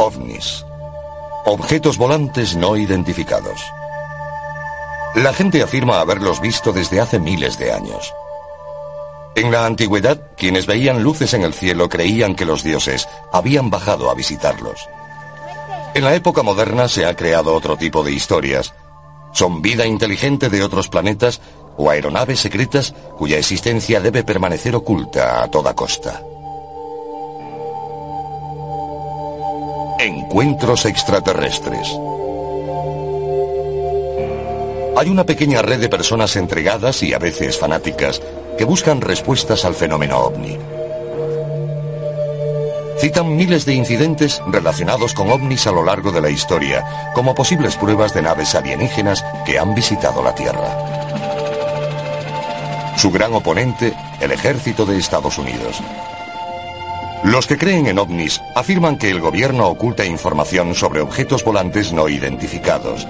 [0.00, 0.64] OVNIs.
[1.44, 3.60] Objetos volantes no identificados.
[5.14, 8.14] La gente afirma haberlos visto desde hace miles de años.
[9.34, 14.10] En la antigüedad, quienes veían luces en el cielo creían que los dioses habían bajado
[14.10, 14.88] a visitarlos.
[15.92, 18.72] En la época moderna se ha creado otro tipo de historias.
[19.32, 21.42] Son vida inteligente de otros planetas
[21.76, 26.22] o aeronaves secretas cuya existencia debe permanecer oculta a toda costa.
[30.02, 31.86] Encuentros extraterrestres.
[34.96, 38.22] Hay una pequeña red de personas entregadas y a veces fanáticas
[38.56, 40.56] que buscan respuestas al fenómeno ovni.
[42.98, 47.76] Citan miles de incidentes relacionados con ovnis a lo largo de la historia, como posibles
[47.76, 50.78] pruebas de naves alienígenas que han visitado la Tierra.
[52.96, 55.82] Su gran oponente, el ejército de Estados Unidos.
[57.24, 62.08] Los que creen en ovnis afirman que el gobierno oculta información sobre objetos volantes no
[62.08, 63.06] identificados,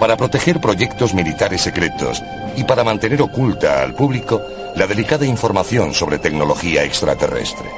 [0.00, 2.22] para proteger proyectos militares secretos
[2.56, 4.40] y para mantener oculta al público
[4.76, 7.68] la delicada información sobre tecnología extraterrestre.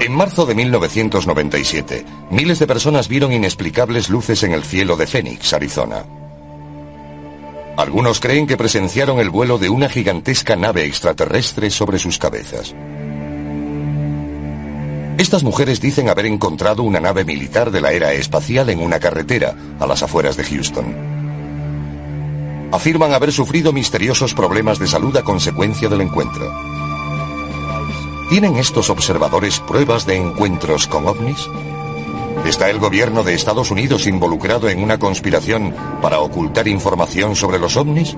[0.00, 5.52] En marzo de 1997, miles de personas vieron inexplicables luces en el cielo de Phoenix,
[5.52, 6.04] Arizona.
[7.76, 12.74] Algunos creen que presenciaron el vuelo de una gigantesca nave extraterrestre sobre sus cabezas.
[15.18, 19.54] Estas mujeres dicen haber encontrado una nave militar de la era espacial en una carretera
[19.78, 21.16] a las afueras de Houston.
[22.72, 26.50] Afirman haber sufrido misteriosos problemas de salud a consecuencia del encuentro.
[28.30, 31.48] ¿Tienen estos observadores pruebas de encuentros con ovnis?
[32.44, 37.76] ¿Está el gobierno de Estados Unidos involucrado en una conspiración para ocultar información sobre los
[37.76, 38.16] ovnis?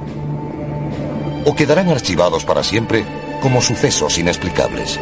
[1.45, 3.05] ¿O quedarán archivados para siempre
[3.41, 4.99] como sucesos inexplicables?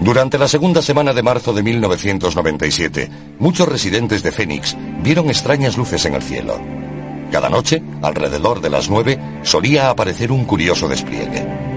[0.00, 6.04] Durante la segunda semana de marzo de 1997, muchos residentes de Phoenix vieron extrañas luces
[6.06, 6.58] en el cielo.
[7.30, 11.69] Cada noche, alrededor de las nueve, solía aparecer un curioso despliegue.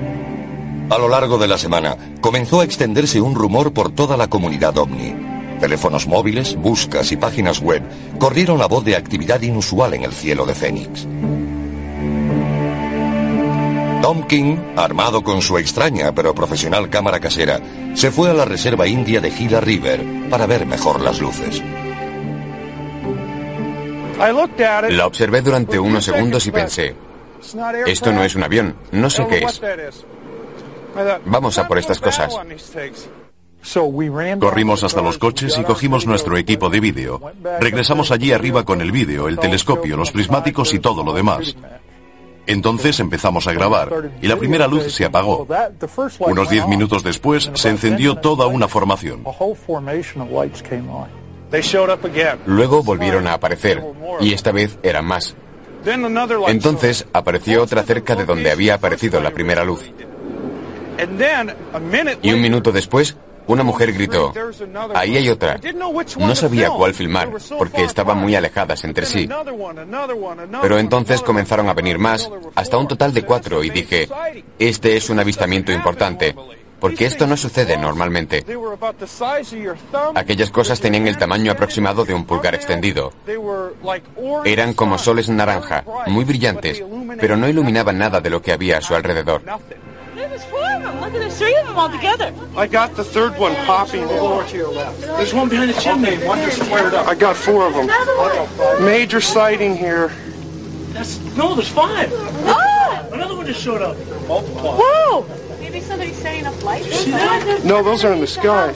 [0.94, 4.78] A lo largo de la semana, comenzó a extenderse un rumor por toda la comunidad
[4.78, 5.16] ovni.
[5.60, 7.82] Teléfonos móviles, buscas y páginas web
[8.20, 11.08] corrieron la voz de actividad inusual en el cielo de Phoenix.
[14.04, 17.60] Tom King, armado con su extraña pero profesional cámara casera,
[17.96, 21.64] se fue a la reserva india de Gila River para ver mejor las luces.
[24.92, 26.96] La observé durante unos segundos y pensé,
[27.88, 29.60] esto no es un avión, no sé qué es.
[31.26, 32.34] Vamos a por estas cosas.
[34.40, 37.22] Corrimos hasta los coches y cogimos nuestro equipo de vídeo.
[37.60, 41.56] Regresamos allí arriba con el vídeo, el telescopio, los prismáticos y todo lo demás.
[42.46, 45.48] Entonces empezamos a grabar y la primera luz se apagó.
[46.20, 49.24] Unos diez minutos después se encendió toda una formación.
[52.46, 53.84] Luego volvieron a aparecer
[54.20, 55.36] y esta vez eran más.
[56.48, 59.92] Entonces apareció otra cerca de donde había aparecido la primera luz.
[62.22, 63.16] Y un minuto después
[63.48, 64.34] una mujer gritó,
[64.94, 65.60] ahí hay otra.
[66.18, 69.28] No sabía cuál filmar, porque estaban muy alejadas entre sí.
[70.62, 74.08] Pero entonces comenzaron a venir más, hasta un total de cuatro, y dije,
[74.60, 76.36] este es un avistamiento importante,
[76.80, 78.46] porque esto no sucede normalmente.
[80.16, 83.14] Aquellas cosas tenían el tamaño aproximado de un pulgar extendido.
[84.46, 86.84] Eran como soles naranja, muy brillantes,
[87.20, 89.42] pero no iluminaban nada de lo que había a su alrededor.
[90.34, 91.00] There's four of them.
[91.00, 92.34] Look at there's three of them all together.
[92.58, 94.04] I got the third one popping.
[94.06, 95.02] Over to your left.
[95.02, 96.18] There's one behind the chimney.
[96.26, 97.08] One just flared up.
[97.08, 97.84] I got four of them.
[97.84, 98.84] Another one.
[98.84, 100.12] Major sighting here.
[100.90, 101.54] That's no.
[101.54, 102.10] There's five.
[102.12, 103.10] Oh!
[103.14, 103.96] Another one just showed up.
[104.28, 104.74] Multiple.
[104.82, 105.24] Whoa!
[105.60, 106.90] Maybe somebody's setting up lights.
[106.96, 107.64] See that?
[107.64, 108.74] No, those are in the sky.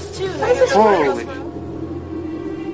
[0.73, 1.25] Holy.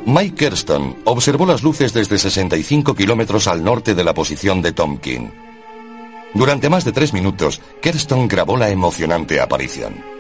[0.06, 4.98] Mike Kerston observó las luces desde 65 kilómetros al norte de la posición de Tom
[4.98, 5.30] King.
[6.34, 10.14] Durante más de tres minutos, Kerston grabó la emocionante aparición.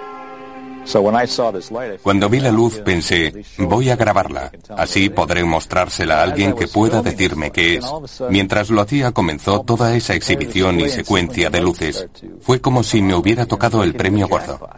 [2.01, 7.01] Cuando vi la luz pensé, voy a grabarla, así podré mostrársela a alguien que pueda
[7.01, 7.86] decirme qué es.
[8.30, 12.07] Mientras lo hacía comenzó toda esa exhibición y secuencia de luces.
[12.42, 14.69] Fue como si me hubiera tocado el premio gordo.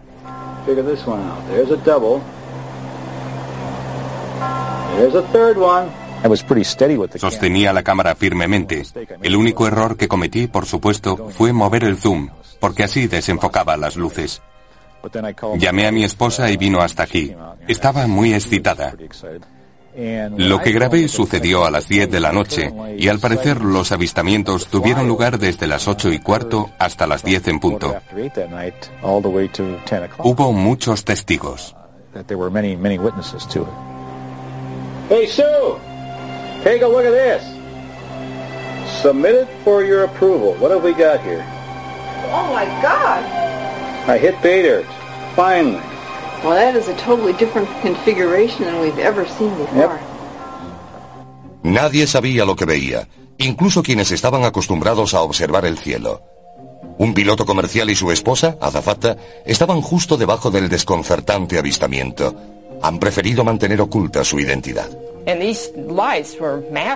[7.20, 8.84] Sostenía la cámara firmemente.
[9.22, 12.30] El único error que cometí, por supuesto, fue mover el zoom,
[12.60, 14.42] porque así desenfocaba las luces.
[15.58, 17.36] Llamé a mi esposa y vino hasta aquí.
[17.68, 18.94] Estaba muy excitada.
[20.38, 24.68] Lo que grabé sucedió a las 10 de la noche y al parecer los avistamientos
[24.68, 27.96] tuvieron lugar desde las 8 y cuarto hasta las 10 en punto.
[30.20, 31.76] Hubo muchos testigos.
[35.08, 35.44] Hey Sue,
[36.66, 37.44] take a look at this.
[39.06, 40.56] Submitted for your approval.
[40.58, 41.46] What have we got here?
[42.34, 43.22] Oh my God!
[44.10, 44.86] I hit pay dirt.
[45.36, 45.80] Finally.
[46.42, 50.00] Well, that is a totally different configuration than we've ever seen before.
[51.64, 53.08] Nadie sabía lo que veía,
[53.38, 56.22] incluso quienes estaban acostumbrados a observar el cielo.
[56.98, 62.36] Un piloto comercial y su esposa, Azafata, estaban justo debajo del desconcertante avistamiento.
[62.82, 64.90] Han preferido mantener oculta su identidad.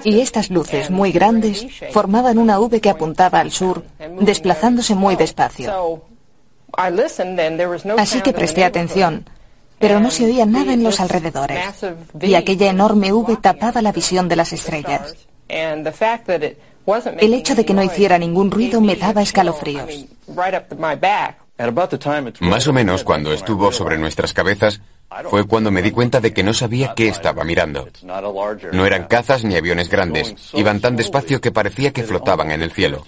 [0.04, 3.84] Y estas luces muy grandes formaban una V que apuntaba al sur,
[4.20, 6.04] desplazándose muy despacio.
[7.98, 9.26] Así que presté atención,
[9.80, 11.60] pero no se oía nada en los alrededores,
[12.22, 15.16] y aquella enorme V tapaba la visión de las estrellas.
[15.48, 20.06] El hecho de que no hiciera ningún ruido me daba escalofríos.
[22.40, 24.82] Más o menos cuando estuvo sobre nuestras cabezas,
[25.30, 27.88] fue cuando me di cuenta de que no sabía qué estaba mirando.
[28.72, 32.72] No eran cazas ni aviones grandes, iban tan despacio que parecía que flotaban en el
[32.72, 33.04] cielo.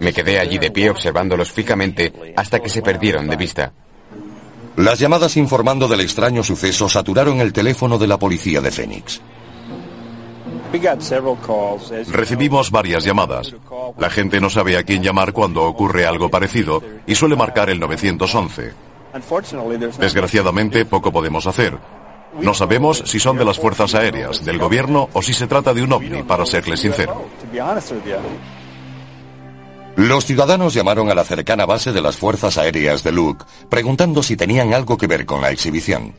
[0.00, 3.72] Me quedé allí de pie observándolos fijamente hasta que se perdieron de vista.
[4.76, 9.20] Las llamadas informando del extraño suceso saturaron el teléfono de la policía de Phoenix.
[12.12, 13.54] Recibimos varias llamadas.
[13.98, 17.80] La gente no sabe a quién llamar cuando ocurre algo parecido y suele marcar el
[17.80, 18.72] 911.
[19.98, 21.76] Desgraciadamente, poco podemos hacer.
[22.40, 25.82] No sabemos si son de las fuerzas aéreas, del gobierno o si se trata de
[25.82, 27.26] un ovni, para serles sincero.
[29.96, 34.36] Los ciudadanos llamaron a la cercana base de las fuerzas aéreas de Luke, preguntando si
[34.36, 36.14] tenían algo que ver con la exhibición.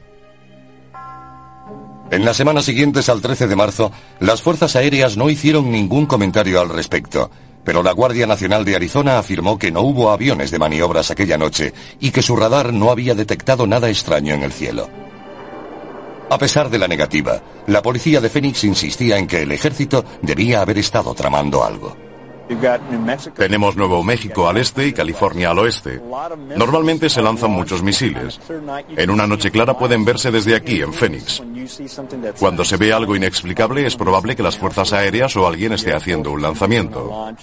[2.12, 6.60] En las semanas siguientes al 13 de marzo, las fuerzas aéreas no hicieron ningún comentario
[6.60, 7.32] al respecto,
[7.64, 11.74] pero la Guardia Nacional de Arizona afirmó que no hubo aviones de maniobras aquella noche
[12.02, 14.90] y que su radar no había detectado nada extraño en el cielo.
[16.30, 20.62] A pesar de la negativa, la policía de Phoenix insistía en que el ejército debía
[20.62, 22.11] haber estado tramando algo.
[23.36, 26.02] Tenemos Nuevo México al este y California al oeste.
[26.56, 28.40] Normalmente se lanzan muchos misiles.
[28.96, 31.42] En una noche clara pueden verse desde aquí, en Phoenix.
[32.40, 36.32] Cuando se ve algo inexplicable es probable que las fuerzas aéreas o alguien esté haciendo
[36.32, 37.34] un lanzamiento.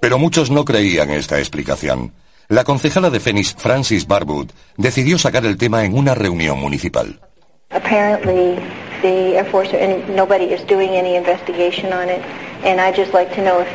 [0.00, 2.12] Pero muchos no creían esta explicación.
[2.48, 7.20] La concejala de Phoenix, Francis Barwood, decidió sacar el tema en una reunión municipal.
[7.70, 8.58] Apparently,
[9.02, 12.20] the Air Force and nobody is doing any investigation on it,
[12.64, 13.68] and I just like to know if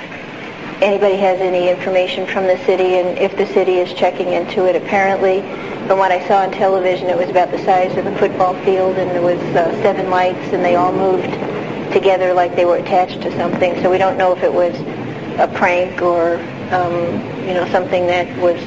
[0.81, 4.75] anybody has any information from the city and if the city is checking into it.
[4.75, 5.41] Apparently,
[5.87, 8.97] from what I saw on television, it was about the size of a football field,
[8.97, 11.31] and there was uh, seven lights, and they all moved
[11.93, 13.81] together like they were attached to something.
[13.81, 14.75] So we don't know if it was
[15.39, 16.37] a prank or
[16.71, 16.93] um,
[17.47, 18.59] you know something that was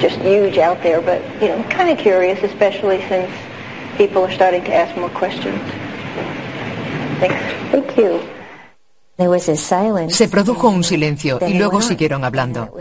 [0.00, 1.00] just huge out there.
[1.00, 3.30] But you know, kind of curious, especially since
[3.96, 5.60] people are starting to ask more questions.
[7.20, 7.34] Thanks.
[7.70, 8.39] Thank you.
[10.08, 12.74] Se produjo un silencio y luego siguieron hablando.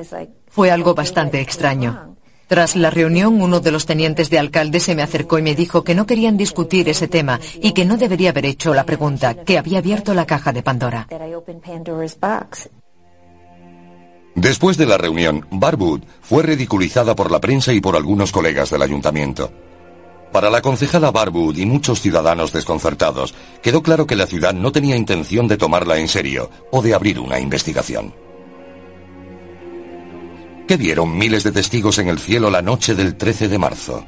[0.48, 2.16] Fue algo bastante extraño.
[2.48, 5.84] Tras la reunión, uno de los tenientes de alcalde se me acercó y me dijo
[5.84, 9.60] que no querían discutir ese tema y que no debería haber hecho la pregunta, que
[9.60, 11.08] había abierto la caja de Pandora.
[14.34, 18.82] Después de la reunión, Barwood fue ridiculizada por la prensa y por algunos colegas del
[18.82, 19.52] ayuntamiento.
[20.32, 23.34] Para la concejala Barwood y muchos ciudadanos desconcertados,
[23.64, 27.20] quedó claro que la ciudad no tenía intención de tomarla en serio o de abrir
[27.20, 28.14] una investigación.
[30.68, 34.06] ¿Qué vieron miles de testigos en el cielo la noche del 13 de marzo?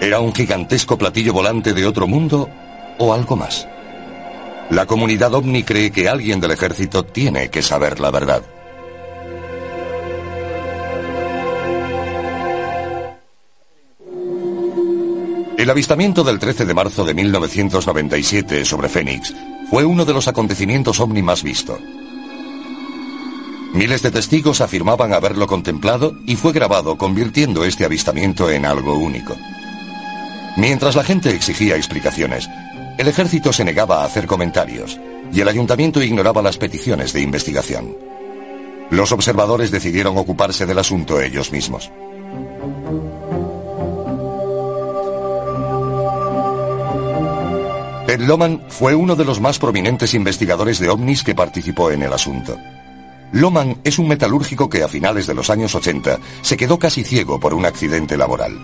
[0.00, 2.48] ¿Era un gigantesco platillo volante de otro mundo
[2.98, 3.68] o algo más?
[4.70, 8.42] La comunidad ovni cree que alguien del ejército tiene que saber la verdad.
[15.58, 19.34] El avistamiento del 13 de marzo de 1997 sobre Phoenix
[19.68, 21.76] fue uno de los acontecimientos ovni más visto.
[23.74, 29.34] Miles de testigos afirmaban haberlo contemplado y fue grabado convirtiendo este avistamiento en algo único.
[30.56, 32.48] Mientras la gente exigía explicaciones,
[32.96, 35.00] el ejército se negaba a hacer comentarios
[35.32, 37.96] y el ayuntamiento ignoraba las peticiones de investigación.
[38.90, 41.90] Los observadores decidieron ocuparse del asunto ellos mismos.
[48.08, 52.10] Ted Loman fue uno de los más prominentes investigadores de ovnis que participó en el
[52.10, 52.56] asunto.
[53.32, 57.38] Loman es un metalúrgico que a finales de los años 80 se quedó casi ciego
[57.38, 58.58] por un accidente laboral.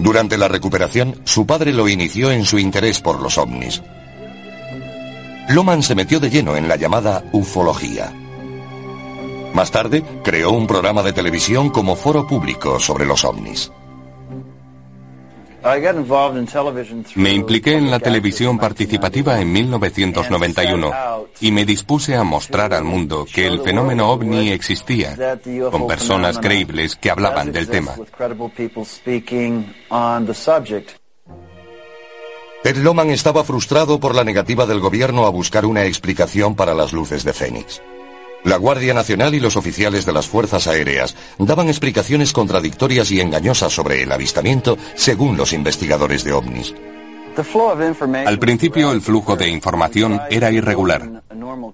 [0.00, 3.80] Durante la recuperación, su padre lo inició en su interés por los ovnis.
[5.48, 8.12] Loman se metió de lleno en la llamada ufología.
[9.54, 13.72] Más tarde, creó un programa de televisión como foro público sobre los ovnis.
[17.16, 20.92] Me impliqué en la televisión participativa en 1991
[21.40, 25.16] y me dispuse a mostrar al mundo que el fenómeno ovni existía,
[25.70, 27.94] con personas creíbles que hablaban del tema.
[32.62, 36.92] Ted Loman estaba frustrado por la negativa del gobierno a buscar una explicación para las
[36.92, 37.80] luces de Fénix.
[38.46, 43.72] La Guardia Nacional y los oficiales de las Fuerzas Aéreas daban explicaciones contradictorias y engañosas
[43.72, 46.72] sobre el avistamiento según los investigadores de ovnis.
[48.24, 51.24] Al principio el flujo de información era irregular.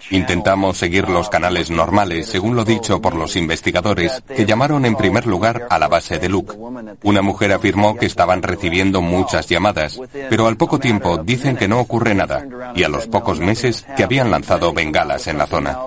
[0.09, 5.27] Intentamos seguir los canales normales, según lo dicho por los investigadores, que llamaron en primer
[5.27, 6.57] lugar a la base de Luke.
[7.03, 10.01] Una mujer afirmó que estaban recibiendo muchas llamadas,
[10.31, 14.05] pero al poco tiempo dicen que no ocurre nada, y a los pocos meses que
[14.05, 15.79] habían lanzado bengalas en la zona.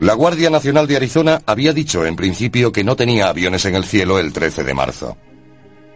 [0.00, 3.84] La Guardia Nacional de Arizona había dicho en principio que no tenía aviones en el
[3.84, 5.16] cielo el 13 de marzo.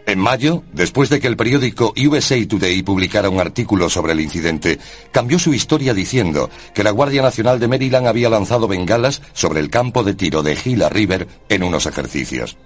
[0.05, 4.79] En mayo, después de que el periódico USA Today publicara un artículo sobre el incidente,
[5.11, 9.69] cambió su historia diciendo que la Guardia Nacional de Maryland había lanzado bengalas sobre el
[9.69, 12.57] campo de tiro de Gila River en unos ejercicios.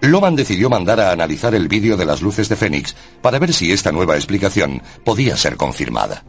[0.00, 3.72] Loman decidió mandar a analizar el vídeo de las luces de Fénix para ver si
[3.72, 6.24] esta nueva explicación podía ser confirmada.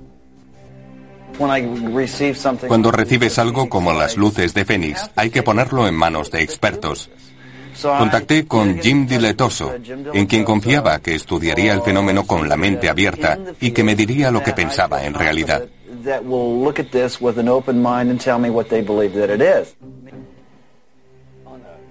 [2.67, 7.09] Cuando recibes algo como las luces de Fénix, hay que ponerlo en manos de expertos.
[7.81, 9.73] Contacté con Jim Diletoso,
[10.13, 14.29] en quien confiaba que estudiaría el fenómeno con la mente abierta y que me diría
[14.29, 15.63] lo que pensaba en realidad.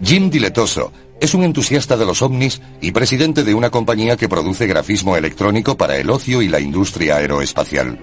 [0.03, 4.67] Jim Diletoso es un entusiasta de los ovnis y presidente de una compañía que produce
[4.67, 7.99] grafismo electrónico para el ocio y la industria aeroespacial.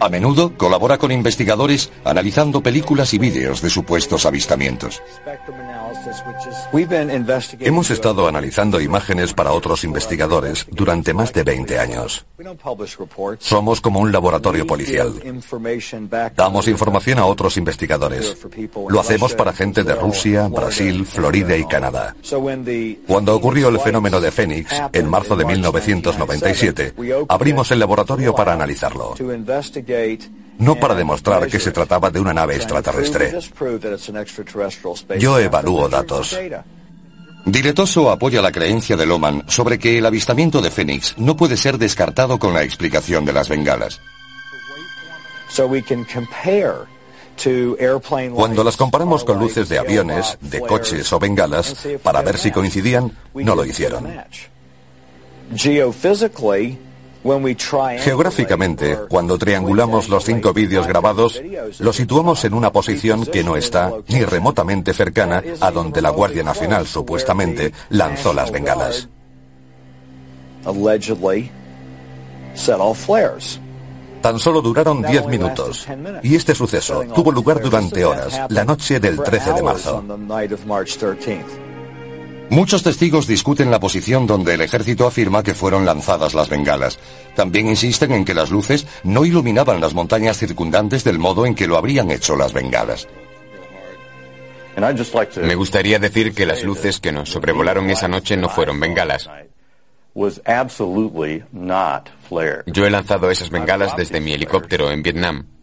[0.00, 5.02] A menudo colabora con investigadores analizando películas y vídeos de supuestos avistamientos.
[7.60, 12.26] Hemos estado analizando imágenes para otros investigadores durante más de 20 años.
[13.38, 15.12] Somos como un laboratorio policial.
[16.36, 18.36] Damos información a otros investigadores.
[18.88, 22.14] Lo hacemos para gente de Rusia, Brasil, Florida y Canadá.
[23.06, 26.94] Cuando ocurrió el fenómeno de Fénix, en marzo de 1997,
[27.28, 29.14] abrimos el laboratorio para analizarlo
[30.58, 33.38] no para demostrar que se trataba de una nave extraterrestre.
[35.18, 36.38] Yo evalúo datos.
[37.44, 41.78] Diretoso apoya la creencia de Loman sobre que el avistamiento de Fénix no puede ser
[41.78, 44.00] descartado con la explicación de las bengalas.
[48.34, 53.16] Cuando las comparamos con luces de aviones, de coches o bengalas, para ver si coincidían,
[53.34, 54.12] no lo hicieron.
[57.98, 61.40] Geográficamente, cuando triangulamos los cinco vídeos grabados,
[61.78, 66.42] los situamos en una posición que no está ni remotamente cercana a donde la Guardia
[66.42, 69.08] Nacional supuestamente lanzó las bengalas.
[74.20, 75.86] Tan solo duraron 10 minutos.
[76.22, 80.04] Y este suceso tuvo lugar durante horas, la noche del 13 de marzo.
[82.50, 86.98] Muchos testigos discuten la posición donde el ejército afirma que fueron lanzadas las bengalas.
[87.36, 91.66] También insisten en que las luces no iluminaban las montañas circundantes del modo en que
[91.66, 93.06] lo habrían hecho las bengalas.
[95.42, 99.28] Me gustaría decir que las luces que nos sobrevolaron esa noche no fueron bengalas.
[102.66, 105.57] Yo he lanzado esas bengalas desde mi helicóptero en Vietnam.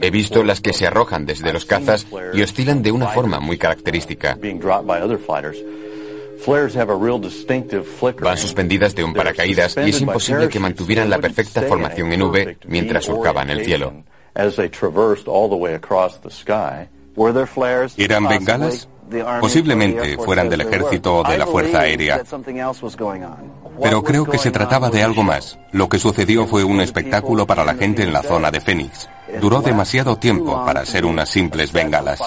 [0.00, 3.58] He visto las que se arrojan desde los cazas y oscilan de una forma muy
[3.58, 4.36] característica.
[8.24, 12.58] Van suspendidas de un paracaídas y es imposible que mantuvieran la perfecta formación en V
[12.66, 13.92] mientras surcaban el cielo.
[17.98, 18.88] ¿Eran bengalas?
[19.40, 22.22] Posiblemente fueran del ejército o de la Fuerza Aérea.
[23.82, 25.58] Pero creo que se trataba de algo más.
[25.72, 29.08] Lo que sucedió fue un espectáculo para la gente en la zona de Phoenix.
[29.40, 32.20] Duró demasiado tiempo para ser unas simples bengalas.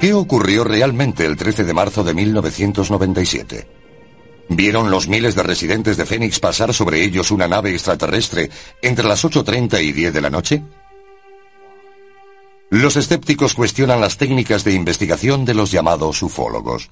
[0.00, 3.68] ¿Qué ocurrió realmente el 13 de marzo de 1997?
[4.50, 8.48] ¿Vieron los miles de residentes de Phoenix pasar sobre ellos una nave extraterrestre
[8.80, 10.62] entre las 8.30 y 10 de la noche?
[12.70, 16.90] Los escépticos cuestionan las técnicas de investigación de los llamados ufólogos.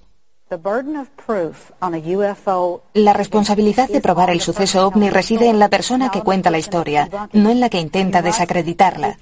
[2.95, 7.29] La responsabilidad de probar el suceso ovni reside en la persona que cuenta la historia,
[7.35, 9.19] no en la que intenta desacreditarla.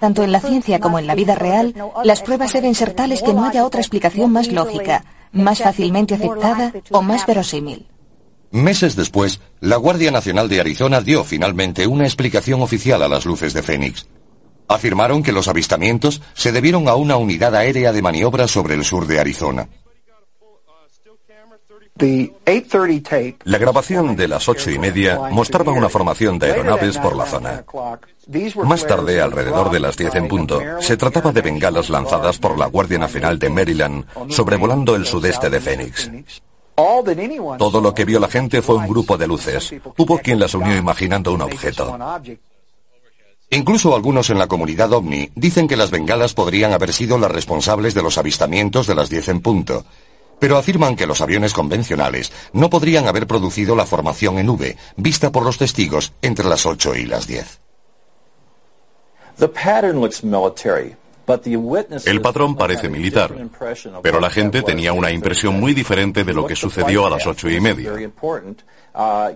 [0.00, 1.74] Tanto en la ciencia como en la vida real,
[2.04, 6.72] las pruebas deben ser tales que no haya otra explicación más lógica, más fácilmente aceptada
[6.90, 7.86] o más verosímil.
[8.50, 13.52] Meses después, la Guardia Nacional de Arizona dio finalmente una explicación oficial a las luces
[13.52, 14.08] de Fénix.
[14.68, 19.06] Afirmaron que los avistamientos se debieron a una unidad aérea de maniobra sobre el sur
[19.06, 19.68] de Arizona.
[23.44, 27.64] La grabación de las ocho y media mostraba una formación de aeronaves por la zona.
[28.64, 32.66] Más tarde, alrededor de las diez en punto, se trataba de bengalas lanzadas por la
[32.66, 36.10] Guardia Nacional de Maryland sobrevolando el sudeste de Phoenix.
[37.58, 39.74] Todo lo que vio la gente fue un grupo de luces.
[39.96, 41.98] Hubo quien las unió imaginando un objeto.
[43.50, 47.94] Incluso algunos en la comunidad ovni dicen que las bengalas podrían haber sido las responsables
[47.94, 49.84] de los avistamientos de las 10 en punto,
[50.38, 55.32] pero afirman que los aviones convencionales no podrían haber producido la formación en V, vista
[55.32, 57.60] por los testigos entre las 8 y las 10.
[62.06, 63.34] El patrón parece militar,
[64.02, 67.50] pero la gente tenía una impresión muy diferente de lo que sucedió a las ocho
[67.50, 67.92] y media.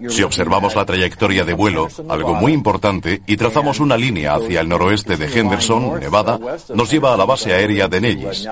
[0.08, 4.68] Si observamos la trayectoria de vuelo, algo muy importante, y trazamos una línea hacia el
[4.68, 6.38] noroeste de Henderson, Nevada,
[6.75, 8.49] nos lleva a la base aérea de Nellis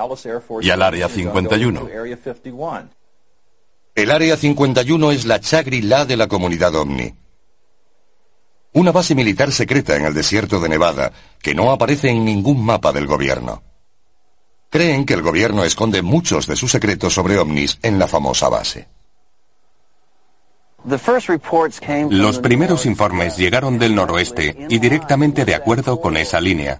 [0.61, 1.87] y al Área 51.
[3.93, 7.20] El Área 51 es la Shangri-La de la comunidad OVNI.
[8.73, 11.11] Una base militar secreta en el desierto de Nevada
[11.41, 13.63] que no aparece en ningún mapa del gobierno.
[14.69, 18.87] Creen que el gobierno esconde muchos de sus secretos sobre ovnis en la famosa base.
[22.09, 26.79] Los primeros informes llegaron del noroeste y directamente de acuerdo con esa línea.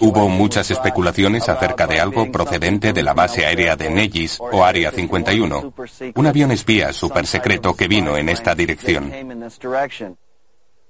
[0.00, 4.90] Hubo muchas especulaciones acerca de algo procedente de la base aérea de Nellis o Área
[4.90, 5.74] 51,
[6.14, 9.12] un avión espía super secreto que vino en esta dirección.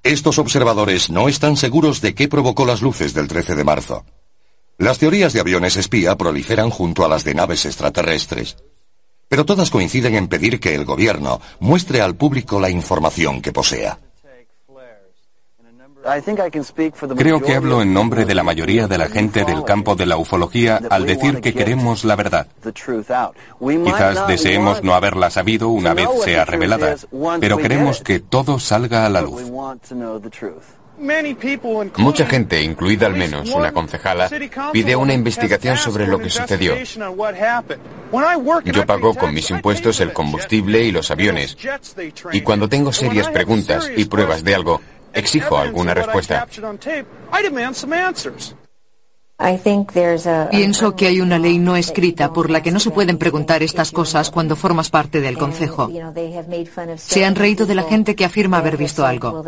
[0.02, 4.06] Estos observadores no están seguros de qué provocó las luces del 13 de marzo.
[4.78, 8.56] Las teorías de aviones espía proliferan junto a las de naves extraterrestres.
[9.28, 13.98] Pero todas coinciden en pedir que el gobierno muestre al público la información que posea.
[17.16, 20.16] Creo que hablo en nombre de la mayoría de la gente del campo de la
[20.16, 22.46] ufología al decir que queremos la verdad.
[23.84, 26.96] Quizás deseemos no haberla sabido una vez sea revelada,
[27.40, 29.50] pero queremos que todo salga a la luz.
[31.96, 34.28] Mucha gente, incluida al menos una concejala,
[34.72, 36.74] pide una investigación sobre lo que sucedió.
[38.64, 41.56] Yo pago con mis impuestos el combustible y los aviones.
[42.32, 44.80] Y cuando tengo serias preguntas y pruebas de algo,
[45.12, 46.46] Exijo alguna respuesta.
[50.50, 53.90] Pienso que hay una ley no escrita por la que no se pueden preguntar estas
[53.90, 55.90] cosas cuando formas parte del Consejo.
[56.96, 59.42] Se han reído de la gente que afirma haber visto algo.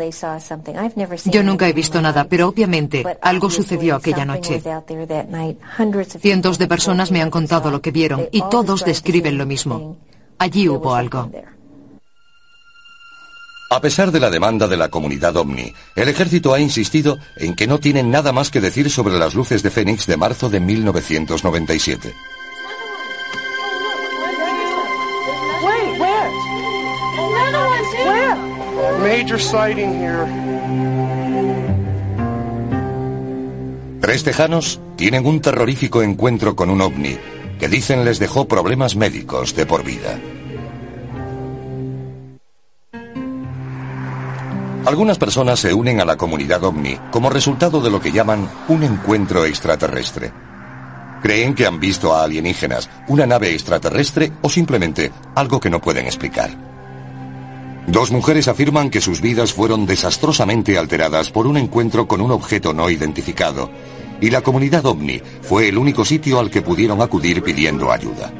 [1.25, 4.63] Yo nunca he visto nada, pero obviamente algo sucedió aquella noche.
[6.19, 9.97] Cientos de personas me han contado lo que vieron y todos describen lo mismo.
[10.39, 11.29] Allí hubo algo.
[13.73, 17.65] A pesar de la demanda de la comunidad OVNI, el ejército ha insistido en que
[17.65, 22.13] no tienen nada más que decir sobre las luces de Fénix de marzo de 1997.
[34.01, 37.17] Tres tejanos tienen un terrorífico encuentro con un ovni
[37.59, 40.19] que dicen les dejó problemas médicos de por vida.
[44.85, 48.83] Algunas personas se unen a la comunidad ovni como resultado de lo que llaman un
[48.83, 50.33] encuentro extraterrestre.
[51.21, 56.05] Creen que han visto a alienígenas, una nave extraterrestre o simplemente algo que no pueden
[56.05, 56.51] explicar.
[57.87, 62.73] Dos mujeres afirman que sus vidas fueron desastrosamente alteradas por un encuentro con un objeto
[62.73, 63.71] no identificado,
[64.19, 68.31] y la comunidad ovni fue el único sitio al que pudieron acudir pidiendo ayuda.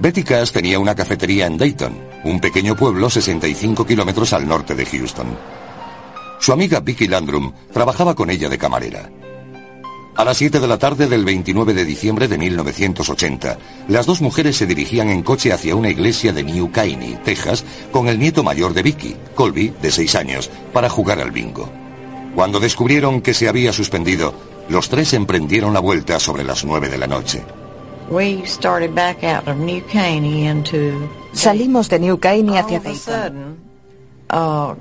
[0.00, 1.92] Betty Cass tenía una cafetería en Dayton,
[2.24, 5.26] un pequeño pueblo 65 kilómetros al norte de Houston.
[6.38, 9.10] Su amiga Vicky Landrum trabajaba con ella de camarera.
[10.18, 14.56] A las 7 de la tarde del 29 de diciembre de 1980, las dos mujeres
[14.56, 18.74] se dirigían en coche hacia una iglesia de New Caney, Texas, con el nieto mayor
[18.74, 21.70] de Vicky, Colby, de 6 años, para jugar al bingo.
[22.34, 24.34] Cuando descubrieron que se había suspendido,
[24.68, 27.44] los tres emprendieron la vuelta sobre las 9 de la noche.
[31.32, 33.67] Salimos de New Caney hacia Dayton.
[34.30, 34.74] Uh,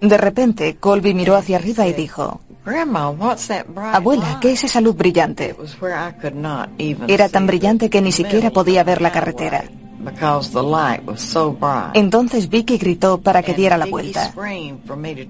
[0.00, 2.40] De repente, Colby miró hacia arriba y dijo,
[3.92, 5.54] Abuela, ¿qué es esa luz brillante?
[7.06, 9.64] Era tan brillante que ni siquiera podía ver la carretera.
[11.94, 14.32] Entonces Vicky gritó para que diera la vuelta.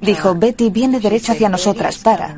[0.01, 2.35] Dijo, Betty viene derecho hacia nosotras, para.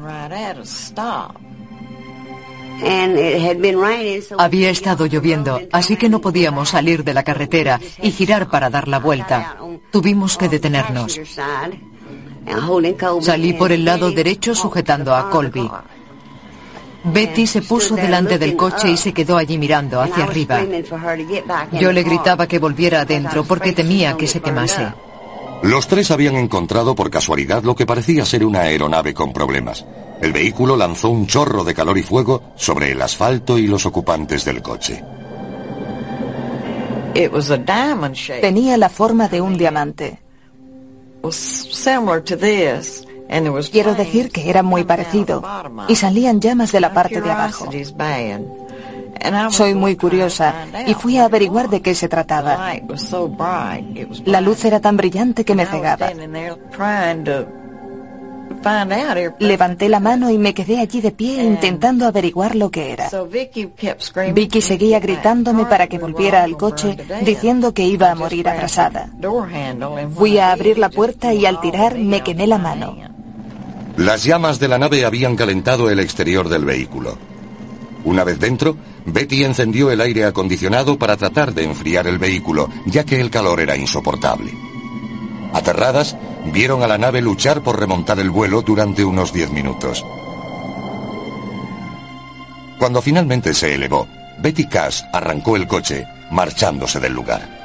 [4.39, 8.89] Había estado lloviendo, así que no podíamos salir de la carretera y girar para dar
[8.89, 9.57] la vuelta.
[9.91, 11.21] Tuvimos que detenernos.
[13.21, 15.71] Salí por el lado derecho sujetando a Colby.
[17.03, 20.63] Betty se puso delante del coche y se quedó allí mirando hacia arriba.
[21.73, 24.93] Yo le gritaba que volviera adentro porque temía que se quemase.
[25.63, 29.85] Los tres habían encontrado por casualidad lo que parecía ser una aeronave con problemas.
[30.21, 34.45] El vehículo lanzó un chorro de calor y fuego sobre el asfalto y los ocupantes
[34.45, 35.03] del coche.
[38.41, 40.21] Tenía la forma de un diamante.
[43.71, 45.43] Quiero decir que era muy parecido
[45.89, 47.71] y salían llamas de la parte de abajo.
[49.51, 52.73] Soy muy curiosa y fui a averiguar de qué se trataba.
[54.25, 56.11] La luz era tan brillante que me cegaba.
[59.39, 63.09] Levanté la mano y me quedé allí de pie intentando averiguar lo que era.
[64.33, 69.11] Vicky seguía gritándome para que volviera al coche diciendo que iba a morir abrasada.
[70.15, 72.97] Fui a abrir la puerta y al tirar me quemé la mano.
[73.97, 77.19] Las llamas de la nave habían calentado el exterior del vehículo.
[78.05, 83.05] Una vez dentro, Betty encendió el aire acondicionado para tratar de enfriar el vehículo, ya
[83.05, 84.53] que el calor era insoportable.
[85.53, 90.05] Aterradas, vieron a la nave luchar por remontar el vuelo durante unos diez minutos.
[92.79, 94.07] Cuando finalmente se elevó,
[94.39, 97.61] Betty Cash arrancó el coche, marchándose del lugar.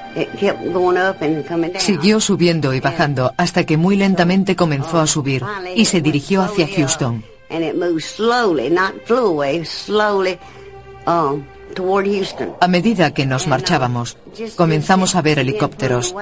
[1.77, 5.43] Siguió subiendo y bajando hasta que muy lentamente comenzó a subir
[5.75, 7.23] y se dirigió hacia Houston.
[12.61, 14.17] A medida que nos marchábamos,
[14.55, 16.15] comenzamos a ver helicópteros.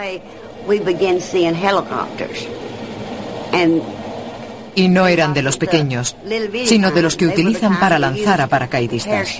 [4.75, 6.15] Y no eran de los pequeños,
[6.65, 9.39] sino de los que utilizan para lanzar a paracaidistas.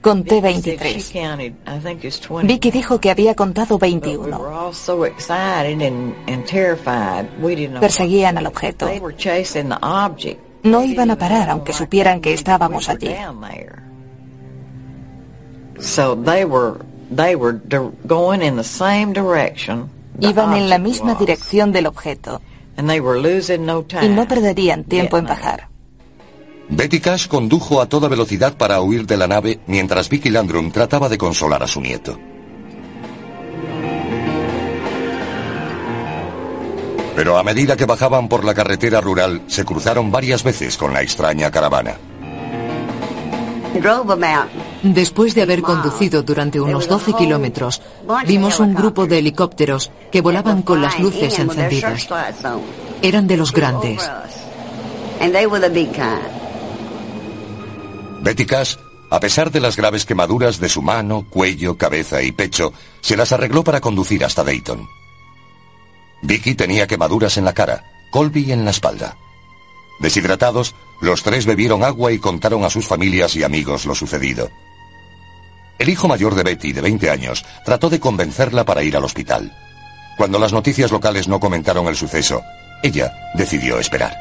[0.00, 1.12] Conté 23.
[2.42, 4.70] Vicky dijo que había contado 21.
[7.80, 8.88] Perseguían al objeto.
[10.64, 13.14] No iban a parar aunque supieran que estábamos allí.
[20.20, 22.40] Iban en la misma dirección del objeto.
[24.02, 25.68] Y no perderían tiempo en bajar.
[26.68, 31.08] Betty Cash condujo a toda velocidad para huir de la nave mientras Vicky Landrum trataba
[31.08, 32.18] de consolar a su nieto.
[37.14, 41.02] Pero a medida que bajaban por la carretera rural, se cruzaron varias veces con la
[41.02, 41.96] extraña caravana.
[44.82, 47.80] Después de haber conducido durante unos 12 kilómetros,
[48.26, 52.08] vimos un grupo de helicópteros que volaban con las luces encendidas.
[53.00, 54.10] Eran de los grandes.
[58.22, 58.76] Betty Cash,
[59.10, 63.32] a pesar de las graves quemaduras de su mano, cuello, cabeza y pecho, se las
[63.32, 64.88] arregló para conducir hasta Dayton.
[66.22, 69.16] Vicky tenía quemaduras en la cara, Colby en la espalda.
[70.00, 74.48] Deshidratados, los tres bebieron agua y contaron a sus familias y amigos lo sucedido.
[75.82, 79.52] El hijo mayor de Betty, de 20 años, trató de convencerla para ir al hospital.
[80.16, 82.40] Cuando las noticias locales no comentaron el suceso,
[82.84, 84.16] ella decidió esperar.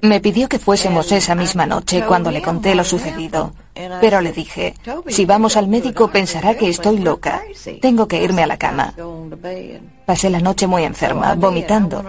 [0.00, 3.52] Me pidió que fuésemos esa misma noche cuando le conté lo sucedido.
[4.00, 4.72] Pero le dije,
[5.08, 7.42] si vamos al médico pensará que estoy loca.
[7.82, 8.94] Tengo que irme a la cama.
[10.06, 12.02] Pasé la noche muy enferma, vomitando.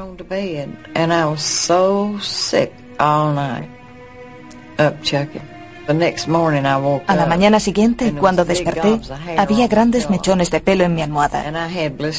[5.87, 8.99] A la mañana siguiente, cuando desperté,
[9.37, 11.69] había grandes mechones de pelo en mi almohada.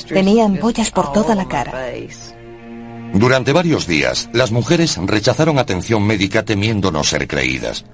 [0.09, 1.72] Tenía ampollas por toda la cara.
[3.12, 7.85] Durante varios días, las mujeres rechazaron atención médica temiendo no ser creídas.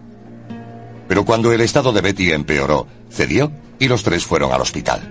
[1.09, 5.03] Pero cuando el estado de Betty empeoró, cedió y los tres fueron al hospital.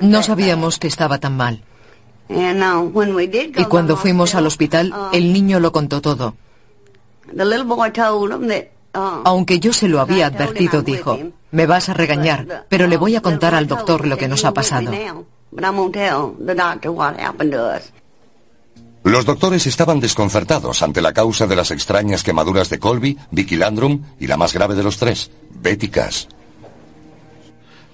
[0.00, 1.62] No sabíamos que estaba tan mal.
[2.28, 6.34] Y cuando fuimos al hospital, el niño lo contó todo.
[8.92, 11.18] Aunque yo se lo había advertido, dijo,
[11.50, 14.52] me vas a regañar, pero le voy a contar al doctor lo que nos ha
[14.52, 14.92] pasado.
[19.02, 24.02] Los doctores estaban desconcertados ante la causa de las extrañas quemaduras de Colby, Vicky Landrum
[24.18, 26.26] y la más grave de los tres, Betty Cash.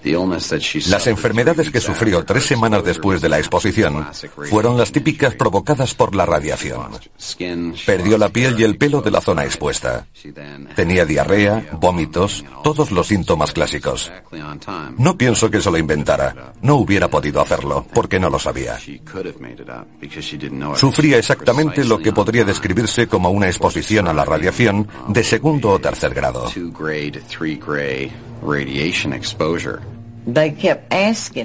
[0.03, 4.07] Las enfermedades que sufrió tres semanas después de la exposición
[4.49, 6.91] fueron las típicas provocadas por la radiación.
[7.85, 10.07] Perdió la piel y el pelo de la zona expuesta.
[10.75, 14.11] Tenía diarrea, vómitos, todos los síntomas clásicos.
[14.97, 16.53] No pienso que se lo inventara.
[16.61, 18.77] No hubiera podido hacerlo, porque no lo sabía.
[20.75, 25.79] Sufría exactamente lo que podría describirse como una exposición a la radiación de segundo o
[25.79, 26.47] tercer grado.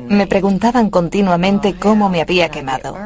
[0.09, 2.97] Me preguntaban continuamente cómo me había quemado.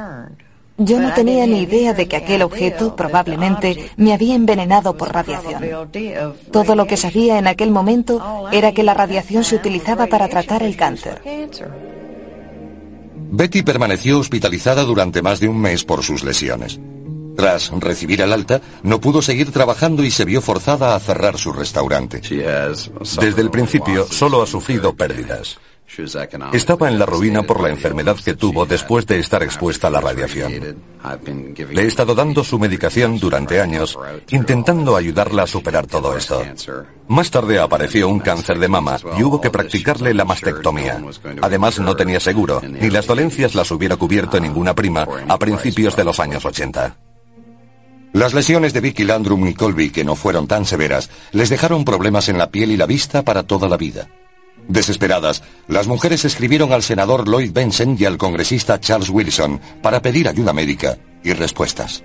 [0.78, 5.62] Yo no tenía ni idea de que aquel objeto probablemente me había envenenado por radiación.
[6.50, 10.62] Todo lo que sabía en aquel momento era que la radiación se utilizaba para tratar
[10.62, 11.22] el cáncer.
[13.30, 16.78] Betty permaneció hospitalizada durante más de un mes por sus lesiones.
[17.36, 21.52] Tras recibir el alta, no pudo seguir trabajando y se vio forzada a cerrar su
[21.52, 22.20] restaurante.
[22.20, 25.58] Desde el principio solo ha sufrido pérdidas.
[26.52, 30.00] Estaba en la ruina por la enfermedad que tuvo después de estar expuesta a la
[30.00, 30.52] radiación.
[31.70, 33.96] Le he estado dando su medicación durante años,
[34.30, 36.42] intentando ayudarla a superar todo esto.
[37.08, 41.00] Más tarde apareció un cáncer de mama y hubo que practicarle la mastectomía.
[41.40, 46.04] Además no tenía seguro, ni las dolencias las hubiera cubierto ninguna prima a principios de
[46.04, 47.05] los años 80.
[48.16, 52.30] Las lesiones de Vicky Landrum y Colby, que no fueron tan severas, les dejaron problemas
[52.30, 54.08] en la piel y la vista para toda la vida.
[54.68, 60.28] Desesperadas, las mujeres escribieron al senador Lloyd Benson y al congresista Charles Wilson para pedir
[60.28, 62.02] ayuda médica y respuestas.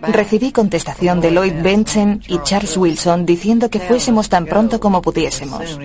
[0.00, 5.78] Recibí contestación de Lloyd Benson y Charles Wilson diciendo que fuésemos tan pronto como pudiésemos.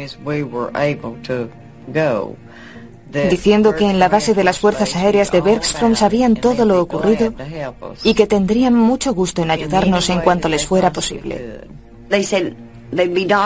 [3.11, 7.33] Diciendo que en la base de las Fuerzas Aéreas de Bergstrom sabían todo lo ocurrido
[8.03, 11.61] y que tendrían mucho gusto en ayudarnos en cuanto les fuera posible.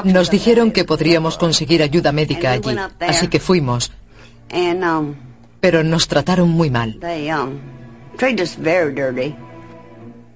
[0.06, 3.92] Nos dijeron que podríamos conseguir ayuda médica allí, así que fuimos.
[5.60, 7.00] Pero nos trataron muy mal.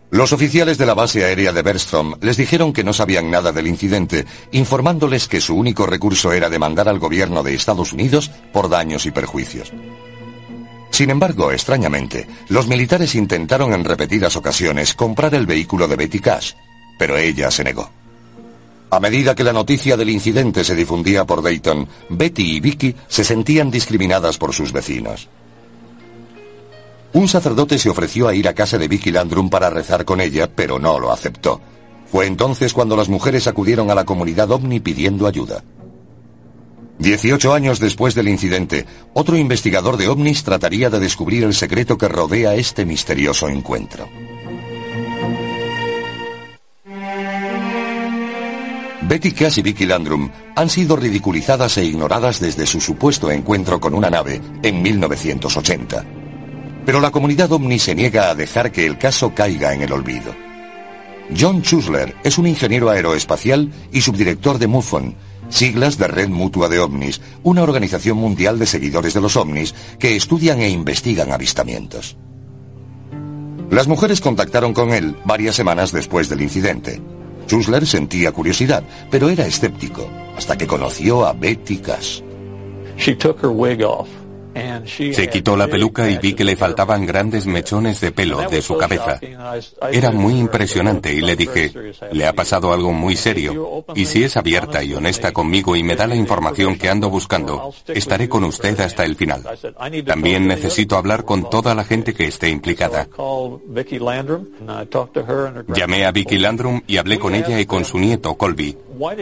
[0.09, 3.67] Los oficiales de la base aérea de Bergstrom les dijeron que no sabían nada del
[3.67, 9.05] incidente, informándoles que su único recurso era demandar al gobierno de Estados Unidos por daños
[9.05, 9.73] y perjuicios.
[10.91, 16.53] Sin embargo, extrañamente, los militares intentaron en repetidas ocasiones comprar el vehículo de Betty Cash,
[16.97, 17.91] pero ella se negó.
[18.89, 23.25] A medida que la noticia del incidente se difundía por Dayton, Betty y Vicky se
[23.25, 25.27] sentían discriminadas por sus vecinos.
[27.17, 30.51] Un sacerdote se ofreció a ir a casa de Vicky Landrum para rezar con ella,
[30.53, 31.59] pero no lo aceptó.
[32.11, 35.63] Fue entonces cuando las mujeres acudieron a la comunidad ovni pidiendo ayuda.
[36.99, 42.07] Dieciocho años después del incidente, otro investigador de ovnis trataría de descubrir el secreto que
[42.07, 44.07] rodea este misterioso encuentro.
[49.01, 53.95] Betty Cass y Vicky Landrum han sido ridiculizadas e ignoradas desde su supuesto encuentro con
[53.95, 56.16] una nave en 1980.
[56.87, 60.33] Pero la comunidad ovni se niega a dejar que el caso caiga en el olvido.
[61.37, 65.13] John Chusler es un ingeniero aeroespacial y subdirector de MUFON,
[65.49, 70.15] siglas de Red Mutua de OVNIs, una organización mundial de seguidores de los ovnis que
[70.15, 72.15] estudian e investigan avistamientos.
[73.69, 77.01] Las mujeres contactaron con él varias semanas después del incidente.
[77.47, 82.21] Schussler sentía curiosidad, pero era escéptico, hasta que conoció a Betty Cash.
[85.13, 88.77] Se quitó la peluca y vi que le faltaban grandes mechones de pelo de su
[88.77, 89.19] cabeza.
[89.91, 91.71] Era muy impresionante y le dije,
[92.11, 95.95] le ha pasado algo muy serio, y si es abierta y honesta conmigo y me
[95.95, 99.43] da la información que ando buscando, estaré con usted hasta el final.
[100.05, 103.07] También necesito hablar con toda la gente que esté implicada.
[105.67, 108.77] Llamé a Vicky Landrum y hablé con ella y con su nieto Colby.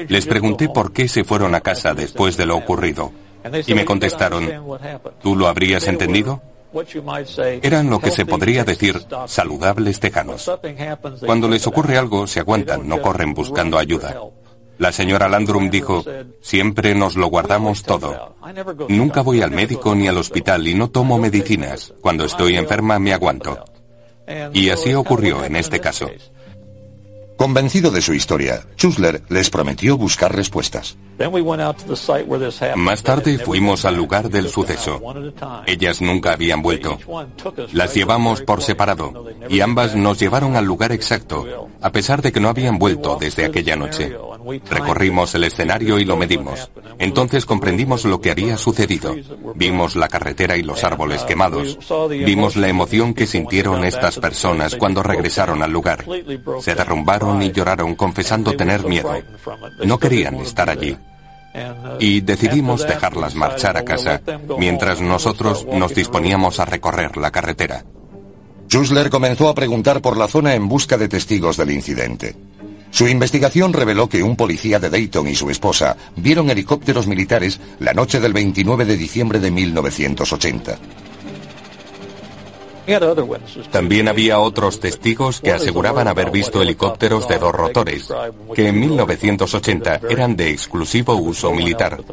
[0.08, 3.12] Les pregunté por qué se fueron a casa después de lo ocurrido.
[3.68, 4.50] Y me contestaron,
[5.22, 6.42] ¿tú lo habrías entendido?
[7.62, 10.52] Eran lo que se podría decir saludables tejanos.
[11.26, 14.20] Cuando les ocurre algo, se aguantan, no corren buscando ayuda.
[14.78, 16.04] La señora Landrum dijo,
[16.42, 18.36] siempre nos lo guardamos todo.
[18.90, 21.94] Nunca voy al médico ni al hospital y no tomo medicinas.
[22.02, 23.64] Cuando estoy enferma me aguanto.
[24.54, 26.10] Y así ocurrió en este caso.
[27.38, 30.98] Convencido de su historia, Chusler les prometió buscar respuestas.
[32.76, 35.02] Más tarde fuimos al lugar del suceso.
[35.66, 36.98] Ellas nunca habían vuelto.
[37.72, 42.40] Las llevamos por separado y ambas nos llevaron al lugar exacto, a pesar de que
[42.40, 44.16] no habían vuelto desde aquella noche.
[44.70, 46.70] Recorrimos el escenario y lo medimos.
[47.00, 49.16] Entonces comprendimos lo que había sucedido.
[49.56, 51.78] Vimos la carretera y los árboles quemados.
[52.10, 56.06] Vimos la emoción que sintieron estas personas cuando regresaron al lugar.
[56.60, 59.14] Se derrumbaron y lloraron confesando tener miedo.
[59.84, 60.98] No querían estar allí.
[62.00, 64.22] y decidimos dejarlas marchar a casa
[64.58, 67.86] mientras nosotros nos disponíamos a recorrer la carretera.
[68.68, 72.36] Schussler comenzó a preguntar por la zona en busca de testigos del incidente.
[72.92, 77.94] Su investigación reveló que un policía de Dayton y su esposa vieron helicópteros militares la
[77.94, 80.78] noche del 29 de diciembre de 1980.
[83.72, 88.14] También había otros testigos que aseguraban haber visto helicópteros de dos rotores,
[88.54, 92.04] que en 1980 eran de exclusivo uso militar.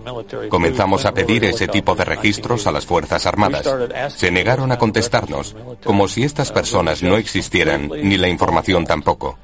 [0.48, 3.68] Comenzamos a pedir ese tipo de registros a las Fuerzas Armadas.
[4.16, 5.54] Se negaron a contestarnos,
[5.84, 9.38] como si estas personas no existieran, ni la información tampoco.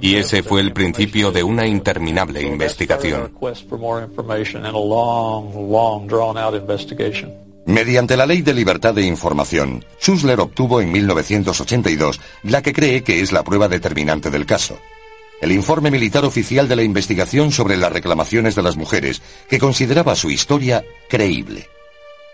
[0.00, 3.32] Y ese fue el principio de una interminable investigación.
[7.66, 13.22] Mediante la Ley de Libertad de Información, Schussler obtuvo en 1982 la que cree que
[13.22, 14.78] es la prueba determinante del caso.
[15.40, 20.14] El informe militar oficial de la investigación sobre las reclamaciones de las mujeres, que consideraba
[20.14, 21.68] su historia creíble.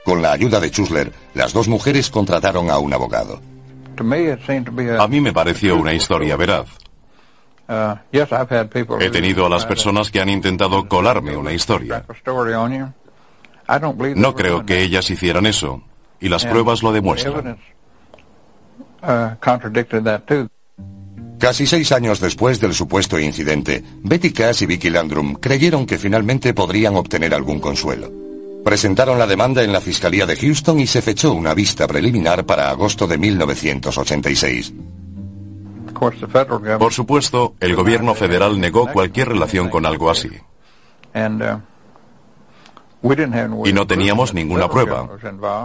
[0.05, 3.41] Con la ayuda de Schussler, las dos mujeres contrataron a un abogado.
[4.99, 6.67] A mí me pareció una historia veraz.
[9.01, 12.05] He tenido a las personas que han intentado colarme una historia.
[14.17, 15.83] No creo que ellas hicieran eso,
[16.21, 17.59] y las pruebas lo demuestran.
[21.39, 26.53] Casi seis años después del supuesto incidente, Betty Cass y Vicky Landrum creyeron que finalmente
[26.53, 28.13] podrían obtener algún consuelo.
[28.63, 32.69] Presentaron la demanda en la Fiscalía de Houston y se fechó una vista preliminar para
[32.69, 34.75] agosto de 1986.
[36.79, 40.31] Por supuesto, el gobierno federal negó cualquier relación con algo así.
[43.03, 45.09] Y no teníamos ninguna prueba.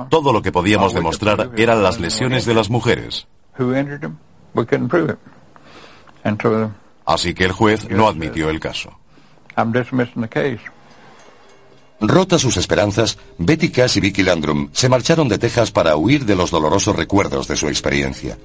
[0.10, 3.28] Todo lo que podíamos demostrar eran las lesiones de las mujeres.
[7.06, 8.98] Así que el juez no admitió el caso.
[12.02, 16.36] Rota sus esperanzas, Betty Cass y Vicky Landrum se marcharon de Texas para huir de
[16.36, 18.38] los dolorosos recuerdos de su experiencia.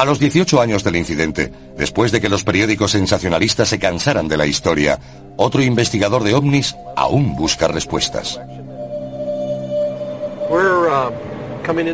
[0.00, 4.38] A los 18 años del incidente, después de que los periódicos sensacionalistas se cansaran de
[4.38, 4.98] la historia,
[5.36, 8.40] otro investigador de ovnis aún busca respuestas.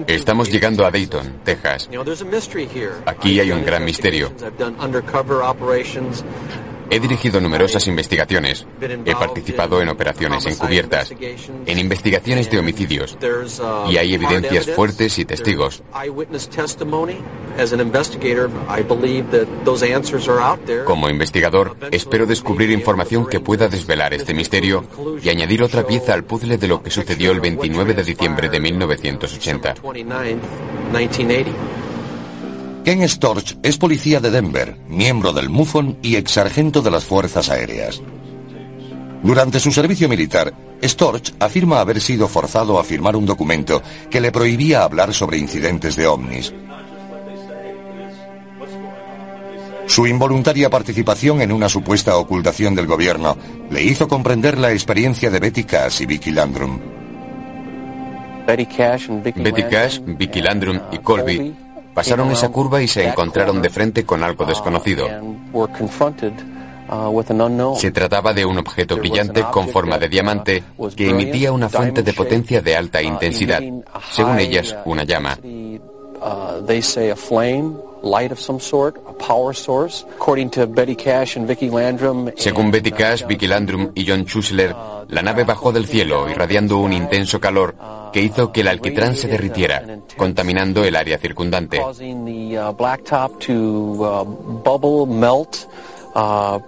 [0.06, 1.88] Estamos llegando a Dayton, Texas.
[3.06, 4.30] Aquí hay un gran misterio.
[6.90, 8.66] He dirigido numerosas investigaciones.
[9.04, 11.12] He participado en operaciones encubiertas,
[11.66, 13.18] en investigaciones de homicidios,
[13.88, 15.82] y hay evidencias fuertes y testigos.
[20.84, 24.84] Como investigador, espero descubrir información que pueda desvelar este misterio
[25.22, 28.60] y añadir otra pieza al puzzle de lo que sucedió el 29 de diciembre de
[28.60, 29.74] 1980.
[32.86, 37.50] Ken Storch es policía de Denver, miembro del MUFON y ex sargento de las Fuerzas
[37.50, 38.00] Aéreas.
[39.24, 44.30] Durante su servicio militar, Storch afirma haber sido forzado a firmar un documento que le
[44.30, 46.54] prohibía hablar sobre incidentes de ovnis.
[49.88, 53.36] Su involuntaria participación en una supuesta ocultación del gobierno
[53.68, 56.78] le hizo comprender la experiencia de Betty Cash y Vicky Landrum.
[58.46, 59.08] Betty Cash,
[60.06, 61.65] Vicky Landrum y Colby
[61.96, 65.08] Pasaron esa curva y se encontraron de frente con algo desconocido.
[67.76, 70.62] Se trataba de un objeto brillante con forma de diamante
[70.94, 73.62] que emitía una fuente de potencia de alta intensidad,
[74.12, 75.38] según ellas una llama.
[82.36, 84.76] Según Betty Cash, Vicky Landrum y John Schussler,
[85.08, 87.74] la nave bajó del cielo irradiando un intenso calor
[88.16, 89.84] que hizo que el alquitrán se derritiera,
[90.16, 91.82] contaminando el área circundante.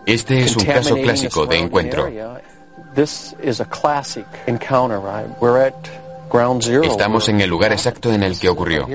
[0.04, 2.06] Este es un caso clásico de encuentro.
[6.82, 8.86] Estamos en el lugar exacto en el que ocurrió.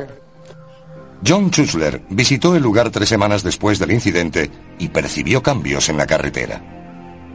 [1.25, 6.05] John Schussler visitó el lugar tres semanas después del incidente y percibió cambios en la
[6.05, 6.82] carretera.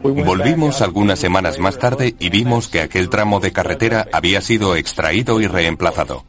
[0.03, 5.41] Volvimos algunas semanas más tarde y vimos que aquel tramo de carretera había sido extraído
[5.41, 6.25] y reemplazado.